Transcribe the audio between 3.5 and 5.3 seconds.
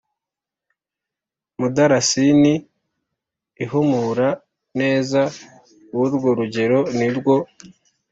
ihumura neza